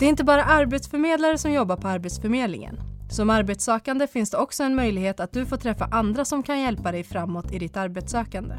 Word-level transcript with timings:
Det 0.00 0.06
är 0.06 0.10
inte 0.10 0.24
bara 0.24 0.44
arbetsförmedlare 0.44 1.38
som 1.38 1.52
jobbar 1.52 1.76
på 1.76 1.88
Arbetsförmedlingen. 1.88 2.76
Som 3.10 3.30
arbetssökande 3.30 4.06
finns 4.06 4.30
det 4.30 4.36
också 4.36 4.62
en 4.62 4.74
möjlighet 4.74 5.20
att 5.20 5.32
du 5.32 5.46
får 5.46 5.56
träffa 5.56 5.84
andra 5.84 6.24
som 6.24 6.42
kan 6.42 6.60
hjälpa 6.60 6.92
dig 6.92 7.04
framåt 7.04 7.52
i 7.52 7.58
ditt 7.58 7.76
arbetssökande. 7.76 8.54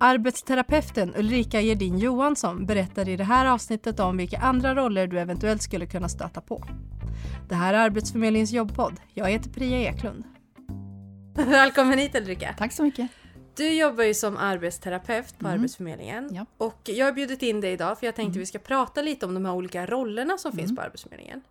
Arbetsterapeuten 0.00 1.14
Ulrika 1.16 1.60
Gedin 1.60 1.98
Johansson 1.98 2.66
berättar 2.66 3.08
i 3.08 3.16
det 3.16 3.24
här 3.24 3.46
avsnittet 3.46 4.00
om 4.00 4.16
vilka 4.16 4.38
andra 4.38 4.74
roller 4.74 5.06
du 5.06 5.20
eventuellt 5.20 5.62
skulle 5.62 5.86
kunna 5.86 6.08
stöta 6.08 6.40
på. 6.40 6.64
Det 7.48 7.54
här 7.54 7.74
är 7.74 7.78
Arbetsförmedlingens 7.78 8.52
jobbpodd. 8.52 9.00
Jag 9.14 9.30
heter 9.30 9.50
Priya 9.50 9.78
Eklund. 9.78 10.24
Välkommen 11.34 11.98
hit 11.98 12.14
Ulrika! 12.14 12.54
Tack 12.58 12.72
så 12.72 12.82
mycket! 12.82 13.10
Du 13.58 13.72
jobbar 13.74 14.04
ju 14.04 14.14
som 14.14 14.36
arbetsterapeut 14.36 15.38
på 15.38 15.46
Mm. 15.46 15.58
Arbetsförmedlingen. 15.58 16.28
Ja. 16.34 16.46
Och 16.58 16.80
jag 16.84 17.06
har 17.06 17.12
bjudit 17.12 17.42
in 17.42 17.60
dig 17.60 17.72
idag 17.72 17.98
för 17.98 18.06
jag 18.06 18.14
tänkte 18.14 18.30
Mm. 18.30 18.40
vi 18.40 18.46
ska 18.46 18.58
prata 18.58 19.02
lite 19.02 19.26
om 19.26 19.34
de 19.34 19.44
här 19.44 19.52
olika 19.54 19.86
rollerna 19.86 20.38
som 20.38 20.52
finns 20.52 20.64
Mm. 20.70 20.76
på 20.76 20.82
Arbetsförmedlingen. 20.82 21.42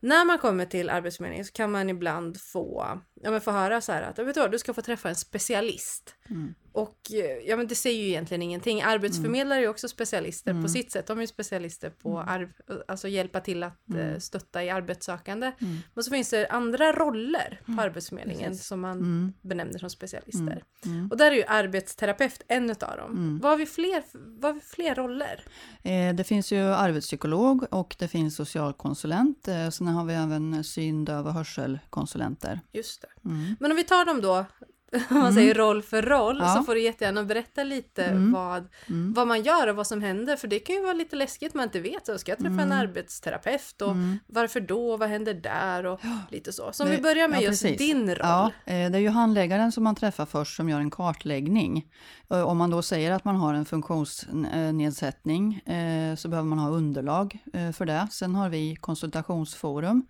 När 0.00 0.24
man 0.24 0.38
kommer 0.38 0.64
till 0.66 0.90
Arbetsförmedlingen 0.90 1.44
så 1.44 1.52
kan 1.52 1.70
man 1.72 1.90
ibland 1.90 2.40
få, 2.40 2.98
ja, 3.24 3.30
men 3.30 3.40
få 3.40 3.50
höra 3.50 3.80
så 3.80 3.92
här 3.92 4.02
att 4.02 4.18
vet 4.18 4.34
du, 4.34 4.40
vad, 4.40 4.50
du 4.50 4.58
ska 4.58 4.74
få 4.74 4.82
träffa 4.82 5.08
en 5.08 5.14
specialist. 5.14 6.14
Mm. 6.30 6.54
Och 6.72 6.98
eh, 7.12 7.48
ja, 7.48 7.56
men 7.56 7.66
det 7.66 7.74
säger 7.74 8.02
ju 8.02 8.08
egentligen 8.08 8.42
ingenting. 8.42 8.82
Arbetsförmedlare 8.82 9.58
är 9.58 9.62
ju 9.62 9.68
också 9.68 9.88
specialister 9.88 10.50
på 10.52 10.56
Mm. 10.58 10.68
sitt 10.68 10.92
sätt. 10.92 11.06
De 11.06 11.20
är 11.20 11.26
specialister 11.26 11.90
på 11.90 12.20
arv, 12.20 12.48
alltså 12.88 13.08
hjälpa 13.08 13.40
till 13.40 13.62
att 13.62 13.90
eh, 13.90 14.00
Mm. 14.00 14.20
stötta 14.20 14.64
i 14.64 14.70
arbetssökande. 14.70 15.52
Mm. 15.60 15.76
Men 15.94 16.04
så 16.04 16.10
finns 16.10 16.30
det 16.30 16.46
andra 16.48 16.92
roller 16.92 17.60
på 17.66 17.72
Mm, 17.72 17.78
Arbetsförmedlingen 17.84 18.50
precis. 18.50 18.66
som 18.66 18.80
man 18.80 18.98
Mm. 18.98 19.32
benämner 19.42 19.78
som 19.78 19.90
specialister. 19.90 20.40
Mm. 20.84 20.96
Mm. 20.98 21.08
Och 21.10 21.16
där 21.16 21.30
är 21.30 21.36
ju 21.36 21.44
arbetsterapeut 21.48 22.42
en 22.48 22.70
utav 22.70 22.96
dem. 22.96 23.10
Mm. 23.12 23.38
Vad 23.38 23.50
har 23.52 23.56
vi 23.58 23.66
fler, 23.66 24.02
vad 24.12 24.44
har 24.44 24.54
vi 24.54 24.60
fler 24.60 24.94
roller? 24.94 25.44
Eh, 25.82 26.14
Det 26.14 26.24
finns 26.24 26.52
ju 26.52 26.58
arbetspsykolog 26.60 27.64
och 27.70 27.96
det 27.98 28.08
finns 28.08 28.36
socialkonsulent. 28.36 29.48
Eh, 29.48 29.70
Sen 29.70 29.86
har 29.86 30.04
vi 30.04 30.14
även 30.14 30.64
syn-, 30.64 31.04
döv 31.04 31.26
och 31.26 31.32
hörselkonsulenter. 31.34 32.60
Just 32.72 33.02
det. 33.02 33.08
Mm. 33.24 33.56
Men 33.60 33.70
om 33.70 33.76
vi 33.76 33.84
tar 33.84 34.04
dem 34.04 34.20
då, 34.20 34.34
om 34.94 35.00
man 35.10 35.20
Mm. 35.20 35.34
säger 35.34 35.54
roll 35.54 35.82
för 35.82 36.02
roll, 36.02 36.38
Ja. 36.40 36.48
så 36.54 36.62
får 36.62 36.74
du 36.74 36.80
jättegärna 36.82 37.24
berätta 37.24 37.64
lite 37.64 38.04
Mm. 38.04 38.32
vad, 38.32 38.68
vad 39.14 39.26
man 39.28 39.42
gör 39.42 39.66
och 39.66 39.76
vad 39.76 39.86
som 39.86 40.02
händer. 40.02 40.36
För 40.36 40.48
det 40.48 40.58
kan 40.58 40.76
ju 40.76 40.82
vara 40.82 40.92
lite 40.92 41.16
läskigt, 41.16 41.54
man 41.54 41.64
inte 41.64 41.80
vet. 41.80 42.06
Så 42.06 42.18
ska 42.18 42.32
jag 42.32 42.38
träffa 42.38 42.62
en 42.62 42.72
arbetsterapeut 42.72 43.82
och 43.82 43.94
varför 44.26 44.60
då? 44.60 44.96
Vad 44.96 45.08
händer 45.08 45.34
där? 45.34 45.86
Och 45.86 46.00
lite 46.30 46.52
så. 46.52 46.72
Så 46.72 46.82
om 46.84 46.90
Det- 46.90 46.96
vi 46.96 47.02
börjar 47.02 47.28
med 47.28 47.38
ja, 47.38 47.42
just 47.42 47.62
precis. 47.62 47.78
din 47.78 48.08
roll. 48.08 48.16
Ja, 48.20 48.46
eh, 48.66 48.90
det 48.90 48.98
är 48.98 49.00
ju 49.00 49.08
handläggaren 49.08 49.72
som 49.72 49.84
man 49.84 49.94
träffar 49.94 50.26
först 50.26 50.56
som 50.56 50.68
gör 50.68 50.80
en 50.80 50.90
kartläggning. 50.90 51.86
Eh, 52.30 52.40
Om 52.42 52.58
man 52.58 52.70
då 52.70 52.82
säger 52.82 53.10
att 53.12 53.24
man 53.24 53.36
har 53.36 53.54
en 53.54 53.64
funktionsnedsättning 53.64 55.54
eh, 55.54 56.14
så 56.16 56.28
behöver 56.28 56.48
man 56.48 56.58
ha 56.58 56.68
underlag 56.70 57.38
för 57.76 57.84
det. 57.86 58.08
Sen 58.10 58.34
har 58.34 58.48
vi 58.48 58.76
konsultationsforum 58.76 60.06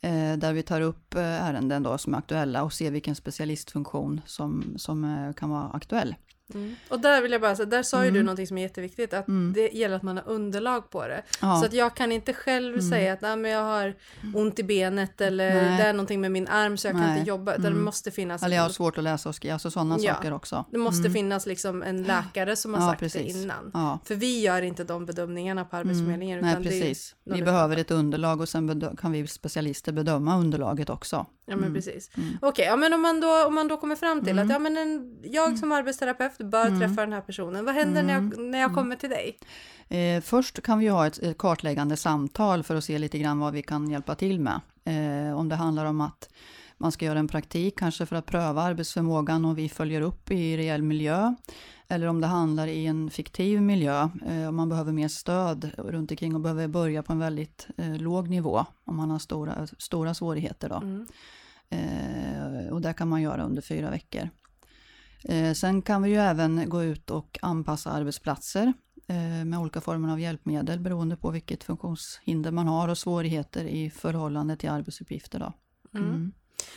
Eh, 0.00 0.36
där 0.36 0.52
vi 0.52 0.62
tar 0.62 0.80
upp 0.80 1.14
eh, 1.14 1.22
ärenden 1.22 1.82
då 1.82 1.98
som 1.98 2.14
är 2.14 2.18
aktuella 2.18 2.62
och 2.62 2.72
ser 2.72 2.90
vilken 2.90 3.14
specialistfunktion 3.14 4.20
som, 4.26 4.74
som 4.76 5.04
eh, 5.04 5.32
kan 5.32 5.50
vara 5.50 5.68
aktuell. 5.68 6.14
Mm. 6.54 6.76
Och 6.88 7.00
där 7.00 7.22
vill 7.22 7.32
jag 7.32 7.40
bara 7.40 7.56
säga, 7.56 7.66
där 7.66 7.82
sa 7.82 8.04
ju 8.04 8.10
du 8.10 8.16
Mm. 8.16 8.26
någonting 8.26 8.46
som 8.46 8.58
är 8.58 8.62
jätteviktigt, 8.62 9.14
att 9.14 9.28
Mm. 9.28 9.52
det 9.52 9.68
gäller 9.68 9.96
att 9.96 10.02
man 10.02 10.16
har 10.16 10.28
underlag 10.28 10.90
på 10.90 11.06
det. 11.08 11.22
Ja. 11.40 11.56
Så 11.60 11.66
att 11.66 11.72
jag 11.72 11.96
kan 11.96 12.12
inte 12.12 12.32
själv 12.32 12.74
Mm. 12.74 12.90
säga 12.90 13.12
att 13.12 13.20
Nej, 13.20 13.36
men 13.36 13.50
jag 13.50 13.62
har 13.62 13.94
ont 14.34 14.58
i 14.58 14.62
benet 14.62 15.20
eller 15.20 15.54
Nej. 15.54 15.76
det 15.78 15.82
är 15.84 15.92
någonting 15.92 16.20
med 16.20 16.32
min 16.32 16.48
arm 16.48 16.76
så 16.76 16.86
jag 16.88 16.94
kan 16.94 17.00
Nej. 17.00 17.18
inte 17.18 17.28
jobba. 17.28 17.52
Utan 17.52 17.62
det 17.62 17.68
Mm. 17.68 17.84
måste 17.84 18.10
finnas, 18.10 18.42
Eller 18.42 18.56
jag 18.56 18.62
har 18.62 18.70
svårt 18.70 18.98
att 18.98 19.04
läsa 19.04 19.28
och 19.28 19.34
skriva, 19.34 19.52
alltså 19.54 19.70
sådana 19.70 19.96
Ja. 20.00 20.14
saker 20.14 20.32
också. 20.32 20.64
det 20.70 20.78
måste 20.78 21.00
Mm. 21.00 21.12
finnas 21.12 21.46
liksom 21.46 21.82
en 21.82 22.02
läkare 22.02 22.56
som 22.56 22.74
har 22.74 22.80
Ja, 22.80 22.88
sagt 22.88 23.00
precis. 23.00 23.34
det 23.34 23.40
innan. 23.42 23.98
För 24.04 24.14
vi 24.14 24.40
gör 24.40 24.62
inte 24.62 24.84
de 24.84 25.06
bedömningarna 25.06 25.64
på 25.64 25.76
Arbetsförmedlingen. 25.76 26.38
Mm. 26.38 26.50
Nej, 26.50 26.60
utan 26.60 26.72
är- 26.72 26.80
precis. 26.80 27.14
Vi 27.24 27.42
behöver 27.42 27.76
ett 27.76 27.90
underlag 27.90 28.40
och 28.40 28.48
sen 28.48 28.96
kan 29.00 29.12
vi 29.12 29.26
specialister 29.26 29.92
bedöma 29.92 30.38
underlaget 30.38 30.90
också. 30.90 31.26
Ja 31.48 31.56
men 31.56 31.64
Mm. 31.64 31.74
precis. 31.74 32.10
Mm. 32.16 32.38
Okej, 32.42 32.64
ja, 32.66 32.76
men 32.76 32.92
om 32.92 33.02
man, 33.02 33.20
då, 33.20 33.46
om 33.46 33.54
man 33.54 33.68
då 33.68 33.76
kommer 33.76 33.96
fram 33.96 34.20
till 34.24 34.32
Mm. 34.38 34.44
att 34.44 34.50
ja, 34.52 34.58
men 34.58 34.76
en, 34.76 35.16
jag 35.22 35.58
som 35.58 35.72
arbetsterapeut 35.72 36.38
bör 36.38 36.66
Mm. 36.66 36.80
träffa 36.80 37.00
den 37.00 37.12
här 37.12 37.20
personen. 37.20 37.64
Vad 37.64 37.74
händer 37.74 38.02
när, 38.02 38.14
jag, 38.14 38.38
när 38.38 38.58
jag 38.58 38.74
kommer 38.74 38.96
till 38.96 39.10
dig? 39.10 39.38
Eh, 39.88 40.20
först 40.22 40.62
kan 40.62 40.78
vi 40.78 40.88
ha 40.88 41.06
ett, 41.06 41.18
ett 41.18 41.38
kartläggande 41.38 41.96
samtal 41.96 42.62
för 42.62 42.74
att 42.74 42.84
se 42.84 42.98
lite 42.98 43.18
grann 43.18 43.38
vad 43.38 43.52
vi 43.52 43.62
kan 43.62 43.90
hjälpa 43.90 44.14
till 44.14 44.40
med. 44.40 44.60
Eh, 44.84 45.38
om 45.38 45.48
det 45.48 45.54
handlar 45.56 45.84
om 45.84 46.00
att 46.00 46.28
man 46.78 46.92
ska 46.92 47.04
göra 47.04 47.18
en 47.18 47.28
praktik, 47.28 47.78
kanske 47.78 48.06
för 48.06 48.16
att 48.16 48.26
pröva 48.26 48.62
arbetsförmågan 48.62 49.44
och 49.44 49.58
vi 49.58 49.68
följer 49.68 50.00
upp 50.00 50.30
i 50.30 50.56
reell 50.56 50.82
miljö. 50.82 51.34
Eller 51.88 52.06
om 52.06 52.20
det 52.20 52.26
handlar 52.26 52.66
i 52.66 52.86
en 52.86 53.10
fiktiv 53.10 53.62
miljö, 53.62 54.08
eh, 54.26 54.48
om 54.48 54.56
man 54.56 54.68
behöver 54.68 54.92
mer 54.92 55.08
stöd 55.08 55.70
runt 55.78 56.10
omkring 56.10 56.34
och 56.34 56.40
behöver 56.40 56.68
börja 56.68 57.02
på 57.02 57.12
en 57.12 57.18
väldigt 57.18 57.66
eh, 57.76 57.96
låg 57.96 58.28
nivå, 58.28 58.66
om 58.84 58.96
man 58.96 59.10
har 59.10 59.18
stora, 59.18 59.66
stora 59.78 60.14
svårigheter. 60.14 60.68
Då. 60.68 60.76
Mm. 60.76 61.06
Eh, 61.68 62.72
och 62.72 62.80
det 62.80 62.92
kan 62.92 63.08
man 63.08 63.22
göra 63.22 63.44
under 63.44 63.62
fyra 63.62 63.90
veckor. 63.90 64.28
Eh, 65.24 65.52
sen 65.52 65.82
kan 65.82 66.02
vi 66.02 66.10
ju 66.10 66.16
även 66.16 66.68
gå 66.68 66.82
ut 66.82 67.10
och 67.10 67.38
anpassa 67.42 67.90
arbetsplatser 67.90 68.72
eh, 69.06 69.44
med 69.44 69.58
olika 69.58 69.80
former 69.80 70.12
av 70.12 70.20
hjälpmedel 70.20 70.80
beroende 70.80 71.16
på 71.16 71.30
vilket 71.30 71.64
funktionshinder 71.64 72.50
man 72.50 72.66
har 72.66 72.88
och 72.88 72.98
svårigheter 72.98 73.64
i 73.64 73.90
förhållande 73.90 74.56
till 74.56 74.70
arbetsuppgifter. 74.70 75.38
Då. 75.38 75.52
Mm. 75.98 76.32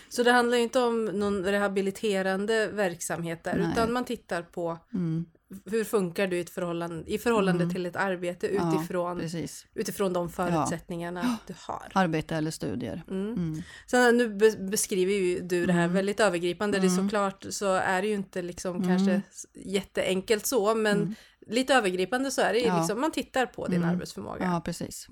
Så 0.10 0.24
det 0.24 0.32
handlar 0.32 0.58
ju 0.58 0.64
inte 0.64 0.80
om 0.80 1.06
någon 1.06 1.44
rehabiliterande 1.46 2.68
verksamhet 2.68 3.44
där, 3.44 3.58
Nej. 3.58 3.70
utan 3.72 3.94
man 3.94 4.06
tittar 4.06 4.42
på 4.42 4.78
Mm. 4.94 5.26
hur 5.66 5.84
funkar 5.84 6.28
du 6.28 6.38
i, 6.38 6.40
ett 6.40 6.50
förhållande, 6.50 7.12
i 7.12 7.18
förhållande 7.18 7.64
Mm. 7.64 7.74
till 7.76 7.86
ett 7.86 7.96
arbete 7.96 8.54
Ja, 8.56 8.74
utifrån, 8.76 9.20
Precis. 9.20 9.66
utifrån 9.74 10.14
de 10.14 10.30
förutsättningarna 10.30 11.38
du 11.48 11.54
har. 11.58 11.92
Arbete 11.94 12.36
eller 12.36 12.52
studier. 12.52 13.04
Mm. 13.10 13.34
Mm. 13.34 13.62
Sen 13.88 14.18
nu 14.18 14.30
be- 14.30 14.58
beskriver 14.70 15.14
ju 15.14 15.40
du 15.40 15.66
det 15.66 15.74
här 15.74 15.84
Mm. 15.84 15.94
väldigt 15.94 16.20
övergripande. 16.20 16.80
Det 16.80 16.88
är 16.88 16.92
Mm. 16.92 17.04
såklart 17.06 17.46
så 17.50 17.74
är 17.74 18.02
det 18.02 18.08
ju 18.08 18.14
inte 18.14 18.42
liksom 18.42 18.88
kanske 18.88 19.22
jätteenkelt 19.56 20.46
så, 20.46 20.76
men 20.76 21.16
lite 21.48 21.74
övergripande 21.76 22.32
så 22.32 22.42
är 22.42 22.54
det 22.54 22.60
ju 22.60 22.66
Ja. 22.66 22.78
liksom, 22.80 23.02
man 23.02 23.12
tittar 23.12 23.46
på 23.46 23.68
din 23.68 23.84
arbetsförmåga. 23.84 24.44
Ja, 24.46 24.62
precis. 24.66 25.08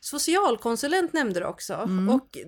Socialkonsulent 0.00 1.12
nämnde 1.12 1.40
du 1.40 1.46
också 1.46 1.74
och 2.10 2.38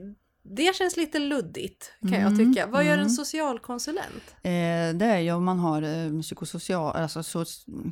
det 0.44 0.74
känns 0.76 0.96
lite 0.96 1.18
luddigt 1.18 1.92
kan 2.00 2.12
jag 2.12 2.32
Mm. 2.32 2.38
tycka. 2.54 2.66
Vad 2.66 2.84
gör 2.84 2.92
en 2.92 2.98
Mm. 2.98 3.10
socialkonsulent? 3.10 4.34
Eh, 4.42 4.50
det 4.98 5.04
är 5.06 5.18
ju 5.18 5.32
om 5.32 5.44
man 5.44 5.58
har 5.58 5.82
eh, 5.82 6.20
psykosocial, 6.22 6.96
alltså 6.96 7.22
så, 7.22 7.44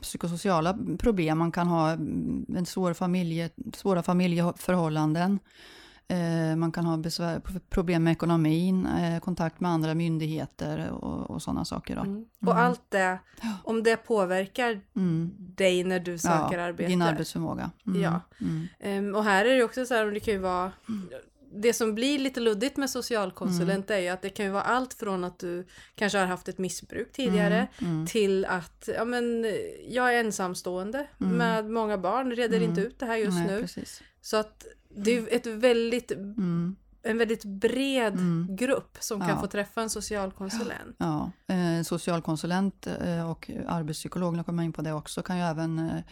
psykosociala 0.02 0.78
problem. 0.98 1.38
Man 1.38 1.52
kan 1.52 1.66
ha 1.66 1.90
mm, 1.90 2.46
en 2.56 2.66
svår 2.66 2.94
familje, 2.94 3.50
svåra 3.74 4.02
familjeförhållanden. 4.02 5.38
Eh, 6.08 6.56
man 6.56 6.72
kan 6.72 6.84
ha 6.86 6.96
besvär, 6.96 7.40
problem 7.70 8.04
med 8.04 8.12
ekonomin, 8.12 8.86
eh, 8.86 9.20
kontakt 9.20 9.60
med 9.60 9.70
andra 9.70 9.94
myndigheter 9.94 10.90
och, 10.90 11.30
och 11.30 11.42
sådana 11.42 11.64
saker. 11.64 11.96
Då. 11.96 12.02
Mm. 12.02 12.24
Och 12.46 12.52
Mm. 12.52 12.64
allt 12.64 12.82
det, 12.88 13.18
om 13.64 13.82
det 13.82 13.96
påverkar 13.96 14.80
dig 15.56 15.84
när 15.84 16.00
du 16.00 16.18
söker 16.18 16.58
Ja, 16.58 16.64
arbete. 16.64 16.88
Din 16.90 17.02
arbetsförmåga. 17.02 17.70
Ja. 17.84 18.20
Och 19.16 19.24
här 19.24 19.44
är 19.44 19.56
det 19.56 19.64
också 19.64 19.86
så 19.86 19.94
här, 19.94 20.06
det 20.06 20.20
kan 20.20 20.34
ju 20.34 20.40
vara 20.40 20.72
det 21.52 21.72
som 21.72 21.94
blir 21.94 22.18
lite 22.18 22.40
luddigt 22.40 22.76
med 22.76 22.90
socialkonsulent 22.90 23.90
Mm. 23.90 23.98
är 23.98 24.02
ju 24.02 24.08
att 24.08 24.22
det 24.22 24.28
kan 24.30 24.46
ju 24.46 24.52
vara 24.52 24.62
allt 24.62 24.94
från 24.94 25.24
att 25.24 25.38
du 25.38 25.66
kanske 25.94 26.18
har 26.18 26.26
haft 26.26 26.48
ett 26.48 26.58
missbruk 26.58 27.12
tidigare 27.12 27.68
Mm. 27.78 27.92
Mm. 27.92 28.06
till 28.06 28.44
att 28.44 28.88
ja, 28.96 29.04
men, 29.04 29.46
jag 29.88 30.14
är 30.14 30.20
ensamstående 30.20 31.06
Mm. 31.20 31.36
med 31.36 31.70
många 31.70 31.98
barn, 31.98 32.30
reder 32.32 32.56
Mm. 32.56 32.68
inte 32.70 32.80
ut 32.80 32.98
det 32.98 33.06
här 33.06 33.16
just 33.16 33.38
Nej, 33.38 33.46
nu. 33.46 33.60
Precis. 33.60 34.02
Så 34.22 34.36
att 34.36 34.66
det 34.96 35.18
är 35.18 35.34
ett 35.36 35.46
väldigt, 35.46 36.10
Mm. 36.12 36.76
en 37.02 37.18
väldigt 37.18 37.44
bred 37.44 38.12
Mm. 38.12 38.46
grupp 38.56 38.96
som 39.00 39.20
kan 39.20 39.28
Ja. 39.28 39.40
få 39.40 39.46
träffa 39.46 39.82
en 39.82 39.90
socialkonsulent. 39.90 40.96
Ja, 40.98 41.30
eh, 41.46 41.82
socialkonsulent 41.82 42.86
eh, 42.86 43.30
och 43.30 43.50
arbetspsykolog, 43.68 44.36
nu 44.36 44.44
kommer 44.44 44.62
jag 44.62 44.66
in 44.68 44.72
på 44.72 44.82
det 44.82 44.92
också, 44.92 45.22
kan 45.22 45.36
ju 45.38 45.42
även 45.44 45.78
eh, 45.78 46.02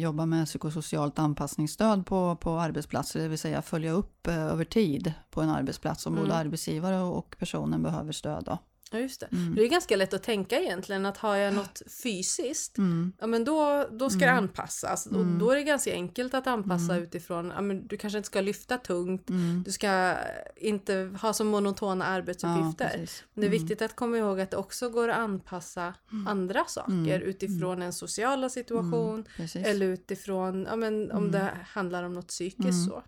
jobba 0.00 0.26
med 0.26 0.46
psykosocialt 0.46 1.18
anpassningsstöd 1.18 2.06
på, 2.06 2.36
på 2.36 2.50
arbetsplatser, 2.50 3.20
det 3.20 3.28
vill 3.28 3.38
säga 3.38 3.62
följa 3.62 3.92
upp 3.92 4.26
eh, 4.26 4.38
över 4.42 4.64
tid 4.64 5.12
på 5.30 5.42
en 5.42 5.50
arbetsplats 5.50 6.06
om 6.06 6.14
både 6.14 6.26
Mm. 6.26 6.36
arbetsgivare 6.36 7.00
och 7.02 7.36
personen 7.38 7.82
behöver 7.82 8.12
stöd. 8.12 8.44
Då. 8.44 8.58
Ja, 8.90 8.98
just 8.98 9.20
det. 9.20 9.26
Mm. 9.32 9.54
Det 9.54 9.62
är 9.64 9.68
ganska 9.68 9.96
lätt 9.96 10.14
att 10.14 10.22
tänka 10.22 10.60
egentligen 10.60 11.06
att 11.06 11.16
har 11.16 11.36
jag 11.36 11.54
något 11.54 11.82
fysiskt 12.02 12.78
Mm. 12.78 13.12
Ja 13.18 13.26
men 13.26 13.44
då, 13.44 13.86
då 13.92 14.10
ska 14.10 14.18
det 14.18 14.24
Mm. 14.26 14.38
anpassas 14.44 15.06
och 15.06 15.14
Mm. 15.20 15.38
då 15.38 15.50
är 15.50 15.56
det 15.56 15.62
ganska 15.62 15.92
enkelt 15.92 16.34
att 16.34 16.46
anpassa 16.46 16.92
Mm. 16.92 17.02
utifrån, 17.04 17.52
ja 17.54 17.60
men 17.60 17.86
du 17.86 17.96
kanske 17.96 18.16
inte 18.18 18.26
ska 18.26 18.40
lyfta 18.40 18.78
tungt, 18.78 19.30
Mm. 19.30 19.62
du 19.66 19.72
ska 19.72 20.14
inte 20.56 21.10
ha 21.22 21.32
så 21.32 21.44
monotona 21.44 22.04
Ja, 22.04 22.10
arbetsuppgifter. 22.10 22.88
precis. 22.88 23.24
Men 23.34 23.40
det 23.40 23.46
är 23.46 23.50
viktigt 23.50 23.82
att 23.82 23.96
komma 23.96 24.18
ihåg 24.18 24.40
att 24.40 24.50
det 24.50 24.56
också 24.56 24.90
går 24.90 25.08
att 25.08 25.16
anpassa 25.18 25.94
andra 26.26 26.64
saker 26.64 27.20
utifrån 27.20 27.82
en 27.82 27.92
sociala 27.92 28.48
situation 28.48 29.24
eller 29.54 29.86
utifrån, 29.86 30.66
ja 30.70 30.76
men 30.76 31.12
om 31.12 31.30
det 31.30 31.50
handlar 31.68 32.02
om 32.02 32.12
något 32.12 32.28
psykiskt 32.28 32.84
så. 32.88 33.02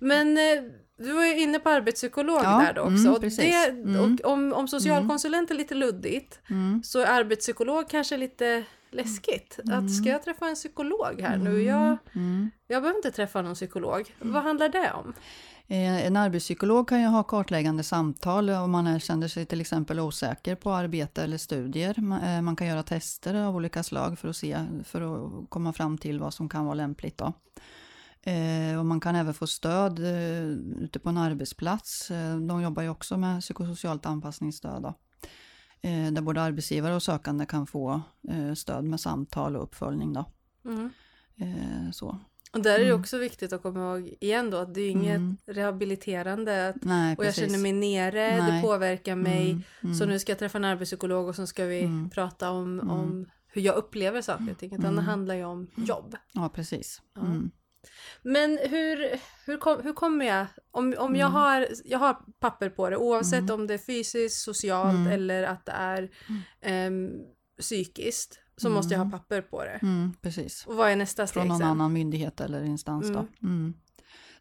Mm. 0.00 0.34
Men 0.34 0.58
eh, 0.58 0.64
du 0.98 1.12
var 1.12 1.24
ju 1.24 1.40
inne 1.40 1.58
på 1.58 1.68
arbetspsykolog 1.70 2.40
Ja, 2.44 2.58
där 2.58 2.72
då 2.72 2.80
också. 2.82 2.94
mm, 2.94 3.12
och 3.12 3.20
det, 3.20 3.68
Mm. 3.68 4.00
och 4.24 4.30
om, 4.32 4.52
om 4.52 4.68
socialkonsulent 4.68 5.50
är 5.50 5.54
lite 5.54 5.74
luddigt 5.74 6.40
Mm. 6.50 6.82
så 6.84 6.98
är 7.00 7.06
arbetspsykolog 7.06 7.88
kanske 7.90 8.16
lite 8.16 8.64
läskigt. 8.90 9.58
Att 9.72 9.94
ska 9.94 10.08
jag 10.10 10.22
träffa 10.22 10.48
en 10.48 10.54
psykolog 10.54 11.20
här 11.20 11.36
nu? 11.36 11.62
Jag, 11.62 11.96
Mm. 12.14 12.50
jag 12.66 12.82
behöver 12.82 12.98
inte 12.98 13.10
träffa 13.10 13.42
någon 13.42 13.54
psykolog. 13.54 14.14
Vad 14.18 14.42
handlar 14.42 14.68
det 14.68 14.92
om? 14.92 15.12
Eh, 15.70 16.06
En 16.06 16.16
arbetspsykolog 16.16 16.88
kan 16.88 17.00
ju 17.00 17.06
ha 17.06 17.22
kartläggande 17.22 17.82
samtal 17.82 18.50
om 18.50 18.70
man 18.70 19.00
känner 19.00 19.28
sig 19.28 19.46
till 19.46 19.60
exempel 19.60 20.00
osäker 20.00 20.54
på 20.54 20.70
arbete 20.72 21.22
eller 21.22 21.38
studier. 21.38 21.94
Eh, 22.24 22.42
Man 22.42 22.56
kan 22.56 22.66
göra 22.66 22.82
tester 22.82 23.34
av 23.34 23.56
olika 23.56 23.82
slag 23.82 24.18
för 24.18 24.28
att, 24.28 24.36
se, 24.36 24.58
för 24.84 25.00
att 25.00 25.50
komma 25.50 25.72
fram 25.72 25.98
till 25.98 26.20
vad 26.20 26.34
som 26.34 26.48
kan 26.48 26.64
vara 26.64 26.74
lämpligt. 26.74 27.18
Då. 27.18 27.32
Eh, 28.28 28.78
Och 28.78 28.86
man 28.86 29.00
kan 29.00 29.14
även 29.16 29.34
få 29.34 29.46
stöd 29.46 29.98
eh, 29.98 30.42
ute 30.84 30.98
på 30.98 31.08
en 31.08 31.16
arbetsplats. 31.18 32.10
Eh, 32.10 32.36
De 32.36 32.62
jobbar 32.62 32.82
ju 32.82 32.88
också 32.88 33.16
med 33.16 33.40
psykosocialt 33.40 34.06
anpassningsstöd. 34.06 34.82
Då. 34.82 34.94
Eh, 35.88 36.12
Där 36.12 36.22
både 36.22 36.42
arbetsgivare 36.42 36.94
och 36.94 37.02
sökande 37.02 37.46
kan 37.46 37.66
få 37.66 38.00
stöd 38.56 38.84
med 38.84 39.00
samtal 39.00 39.56
och 39.56 39.62
uppföljning. 39.62 40.12
Då. 40.12 40.24
Mm. 40.64 40.90
Så. 41.92 42.18
Och 42.52 42.60
där 42.62 42.74
är 42.74 42.78
det 42.78 42.84
Mm. 42.88 43.00
också 43.00 43.18
viktigt 43.18 43.52
att 43.52 43.62
komma 43.62 43.80
ihåg 43.80 44.14
igen 44.20 44.50
då 44.50 44.56
att 44.56 44.74
det 44.74 44.80
är 44.80 44.90
inget 44.90 45.16
Mm. 45.16 45.36
rehabiliterande 45.46 46.68
att, 46.68 46.76
Nej, 46.84 47.16
och 47.16 47.24
jag 47.24 47.34
känner 47.34 47.58
mig 47.58 47.72
nere, 47.72 48.36
det 48.36 48.42
Nej. 48.42 48.62
påverkar 48.62 49.16
mig. 49.16 49.50
Mm, 49.50 49.62
mm. 49.82 49.94
Så 49.94 50.06
nu 50.06 50.18
ska 50.18 50.32
jag 50.32 50.38
träffa 50.38 50.58
en 50.58 50.64
arbetspsykolog 50.64 51.28
och 51.28 51.34
så 51.36 51.46
ska 51.46 51.64
vi 51.64 51.80
Mm. 51.82 52.10
prata 52.10 52.50
om, 52.50 52.80
Mm. 52.80 52.90
om 52.90 53.26
hur 53.46 53.62
jag 53.62 53.74
upplever 53.76 54.22
saker 54.22 54.50
och 54.50 54.58
ting. 54.58 54.68
Utan 54.72 54.80
det 54.82 54.88
Mm. 54.88 55.04
handlar 55.04 55.34
ju 55.34 55.44
om 55.44 55.66
jobb. 55.76 56.16
Ja, 56.32 56.48
precis. 56.48 57.02
Ja. 57.14 57.22
Mm. 58.24 58.32
Men 58.32 58.58
hur, 58.70 59.18
hur, 59.46 59.56
kom, 59.58 59.80
hur 59.82 59.92
kommer 59.92 60.24
jag, 60.24 60.46
om, 60.70 60.94
om 60.98 61.16
jag, 61.16 61.26
Mm. 61.28 61.32
har, 61.32 61.66
jag 61.84 61.98
har 61.98 62.16
papper 62.40 62.70
på 62.70 62.90
det 62.90 62.96
oavsett 62.96 63.38
Mm. 63.38 63.54
om 63.54 63.66
det 63.66 63.74
är 63.74 63.78
fysiskt, 63.78 64.40
socialt 64.42 64.94
Mm. 64.94 65.12
eller 65.12 65.42
att 65.42 65.66
det 65.66 65.72
är 65.72 66.10
ehm, 66.60 67.10
psykiskt 67.60 68.38
så 68.56 68.70
måste 68.70 68.94
jag 68.94 68.98
ha 68.98 69.04
Mm. 69.06 69.18
papper 69.18 69.40
på 69.42 69.64
det. 69.64 69.78
Mm, 69.82 70.14
precis. 70.22 70.64
Och 70.66 70.74
vad 70.76 70.90
är 70.90 70.96
nästa 70.96 71.26
steg 71.26 71.34
Från 71.34 71.48
någon 71.48 71.58
sen? 71.58 71.66
annan 71.68 71.92
myndighet 71.92 72.40
eller 72.40 72.64
instans. 72.64 73.06
Då. 73.08 73.18
Mm. 73.18 73.28
Mm. 73.42 73.74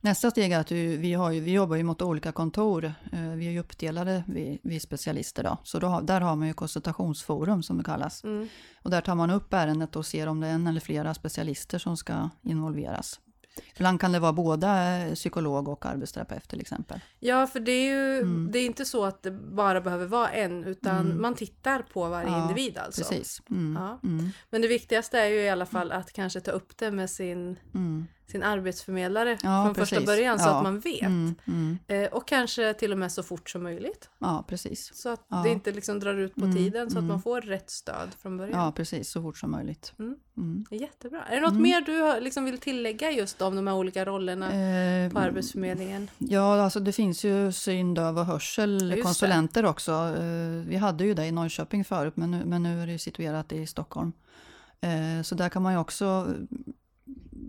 Nästa 0.02 0.32
steg 0.32 0.52
är 0.52 0.60
att 0.60 0.72
vi, 0.72 0.98
vi, 0.98 1.14
har 1.14 1.32
ju, 1.32 1.40
vi 1.40 1.52
jobbar 1.54 1.76
ju 1.76 1.84
mot 1.84 2.02
olika 2.02 2.32
kontor. 2.32 2.86
Eh, 2.86 3.30
Vi 3.36 3.48
är 3.48 3.52
ju 3.52 3.60
uppdelade, 3.60 4.24
vi, 4.28 4.60
vi 4.64 4.80
specialister. 4.80 5.44
Då. 5.44 5.58
Så 5.64 5.80
då, 5.80 6.00
där 6.04 6.22
har 6.22 6.36
man 6.36 6.48
ju 6.48 6.54
konsultationsforum 6.54 7.64
som 7.64 7.78
det 7.78 7.84
kallas. 7.84 8.24
Mm. 8.24 8.48
Och 8.84 8.92
där 8.92 9.02
tar 9.02 9.16
man 9.16 9.30
upp 9.32 9.54
ärendet 9.54 9.96
och 9.96 10.06
ser 10.06 10.28
om 10.28 10.40
det 10.40 10.48
är 10.48 10.52
en 10.54 10.68
eller 10.68 10.80
flera 10.82 11.14
specialister 11.14 11.80
som 11.80 11.98
ska 11.98 12.30
involveras. 12.44 13.20
Ibland 13.76 14.02
kan 14.02 14.12
det 14.12 14.20
vara 14.20 14.34
båda 14.34 14.98
eh, 14.98 15.14
psykolog 15.14 15.68
och 15.68 15.86
arbetsterapeut 15.86 16.50
till 16.50 16.62
exempel. 16.62 17.00
Ja, 17.20 17.48
för 17.48 17.60
det 17.60 17.72
är 17.72 17.86
ju 17.90 18.20
Mm. 18.20 18.50
det 18.52 18.60
är 18.60 18.66
inte 18.66 18.86
så 18.86 19.06
att 19.06 19.24
det 19.24 19.32
bara 19.32 19.82
behöver 19.82 20.06
vara 20.06 20.30
en 20.30 20.64
utan 20.64 21.06
Mm. 21.06 21.22
man 21.22 21.36
tittar 21.36 21.82
på 21.82 22.10
varje 22.10 22.30
Ja, 22.30 22.42
individ 22.42 22.78
alltså. 22.78 23.02
Precis. 23.02 23.42
Mm. 23.50 23.78
Ja. 23.82 24.00
Mm. 24.04 24.30
Men 24.50 24.62
det 24.62 24.68
viktigaste 24.68 25.20
är 25.20 25.26
ju 25.26 25.36
i 25.42 25.50
alla 25.50 25.66
fall 25.66 25.92
att 25.92 26.14
kanske 26.14 26.42
ta 26.42 26.52
upp 26.52 26.78
det 26.78 26.92
med 26.92 27.10
sin, 27.10 27.60
Mm. 27.74 28.08
Sin 28.32 28.44
arbetsförmedlare 28.44 29.38
Ja, 29.44 29.64
från 29.66 29.76
första 29.76 29.96
precis. 29.96 30.06
början 30.08 30.40
så 30.40 30.46
Ja. 30.50 30.58
att 30.58 30.64
man 30.64 30.80
vet. 30.80 31.02
Mm. 31.02 31.36
Mm. 31.48 31.78
Eh, 31.88 32.08
och 32.08 32.28
kanske 32.28 32.74
till 32.74 32.92
och 32.92 32.98
med 32.98 33.12
så 33.12 33.24
fort 33.24 33.50
som 33.50 33.64
möjligt. 33.64 34.10
Ja, 34.20 34.46
precis. 34.48 34.92
Så 34.96 35.10
att 35.10 35.26
Ja. 35.30 35.38
det 35.44 35.50
inte 35.50 35.72
liksom 35.72 36.00
drar 36.00 36.14
ut 36.14 36.36
på 36.36 36.42
Mm, 36.46 36.56
tiden 36.56 36.90
så 36.90 36.98
att 36.98 37.02
mm. 37.04 37.08
man 37.08 37.22
får 37.22 37.42
rätt 37.42 37.70
stöd 37.70 38.10
från 38.22 38.38
början. 38.38 38.60
Ja, 38.60 38.72
precis. 38.72 39.10
Så 39.10 39.22
fort 39.22 39.38
som 39.38 39.52
möjligt. 39.52 39.94
Mm. 40.00 40.16
Mm. 40.38 40.66
Jättebra. 40.72 41.24
Är 41.26 41.36
det 41.36 41.42
något 41.42 41.52
Mm. 41.52 41.64
mer 41.64 41.82
du 41.82 42.20
liksom 42.24 42.46
vill 42.46 42.58
tillägga 42.58 43.12
just 43.12 43.42
om 43.42 43.56
de 43.56 43.68
här 43.68 43.76
olika 43.76 44.06
rollerna 44.06 44.46
Eh, 44.54 45.12
på 45.12 45.20
Arbetsförmedlingen? 45.20 46.10
Ja, 46.18 46.62
alltså 46.64 46.80
det 46.80 46.92
finns 46.92 47.24
ju 47.24 47.52
syn, 47.52 47.94
döv 47.94 48.16
och 48.16 48.20
Ja, 48.22 48.24
hörsel 48.24 48.92
just 48.92 49.04
konsulenter 49.04 49.66
också. 49.66 49.92
Eh, 49.92 50.68
Vi 50.68 50.76
hade 50.76 51.06
ju 51.06 51.14
det 51.14 51.26
i 51.26 51.32
Norrköping 51.32 51.86
förut, 51.86 52.14
men 52.18 52.32
nu, 52.32 52.46
men 52.46 52.64
nu 52.64 52.82
är 52.82 52.86
det 52.86 52.92
ju 52.92 52.98
situerat 53.00 53.52
i 53.52 53.68
Stockholm. 53.68 54.12
Eh, 54.82 55.24
Så 55.24 55.36
där 55.36 55.50
kan 55.50 55.62
man 55.62 55.74
ju 55.74 55.80
också 55.80 56.28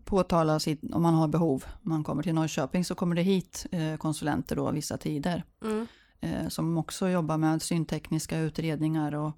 påtala 0.08 0.60
sitt, 0.60 0.80
om 0.94 1.02
man 1.02 1.14
har 1.14 1.28
behov. 1.28 1.64
Om 1.84 1.90
man 1.90 2.04
kommer 2.04 2.22
till 2.22 2.34
Norrköping 2.34 2.84
så 2.84 2.94
kommer 2.94 3.16
det 3.16 3.22
hit 3.22 3.66
eh, 3.72 3.96
konsulenter 3.96 4.56
då 4.56 4.70
vissa 4.70 4.98
tider. 4.98 5.44
Mm. 5.64 5.86
eh, 6.20 6.48
Som 6.48 6.78
också 6.78 7.08
jobbar 7.08 7.38
med 7.38 7.62
syntekniska 7.62 8.38
utredningar 8.38 9.14
och 9.14 9.32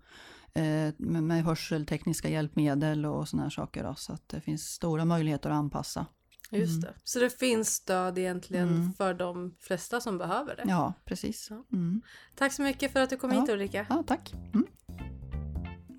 eh, 0.60 0.92
med 0.98 1.44
hörseltekniska 1.44 2.28
hjälpmedel 2.28 3.06
och 3.06 3.28
sådana 3.28 3.42
här 3.42 3.50
saker. 3.50 3.84
Då. 3.84 3.94
Så 3.94 4.12
att 4.12 4.28
det 4.28 4.40
finns 4.40 4.62
stora 4.72 5.04
möjligheter 5.04 5.50
att 5.50 5.56
anpassa. 5.56 6.06
Just 6.52 6.70
Mm. 6.70 6.80
det. 6.80 6.94
Så 7.04 7.18
det 7.18 7.30
finns 7.38 7.68
stöd 7.74 8.18
egentligen 8.18 8.68
Mm. 8.68 8.92
för 8.92 9.14
de 9.14 9.54
flesta 9.60 10.00
som 10.00 10.18
behöver 10.18 10.56
det. 10.56 10.64
Ja, 10.66 10.92
precis. 11.04 11.50
Mm. 11.72 12.02
Tack 12.34 12.52
så 12.52 12.62
mycket 12.62 12.92
för 12.92 13.00
att 13.00 13.10
du 13.10 13.16
kom 13.16 13.32
Ja. 13.32 13.40
hit 13.40 13.50
Ulrika. 13.50 13.86
Ja, 13.88 14.04
tack. 14.06 14.32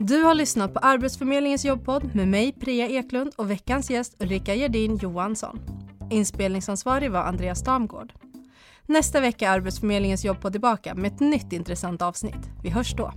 Du 0.04 0.24
har 0.24 0.36
lyssnat 0.36 0.74
på 0.74 0.80
Arbetsförmedlingens 0.80 1.66
jobbpodd 1.66 2.16
med 2.16 2.28
mig 2.28 2.52
Priya 2.52 2.88
Eklund 2.88 3.34
och 3.36 3.52
veckans 3.52 3.90
gäst 3.90 4.16
Ulrika 4.20 4.56
Gerdin 4.56 4.98
Johansson. 4.98 5.60
Inspelningsansvarig 6.12 7.12
var 7.12 7.20
Andreas 7.20 7.64
Damgård. 7.64 8.14
Nästa 8.86 9.20
vecka 9.20 9.50
är 9.50 9.54
Arbetsförmedlingens 9.54 10.26
jobbpodd 10.26 10.52
tillbaka 10.52 10.96
med 10.96 11.14
ett 11.14 11.20
nytt 11.20 11.54
intressant 11.54 12.02
avsnitt. 12.02 12.50
Vi 12.64 12.70
hörs 12.70 12.96
då. 12.96 13.14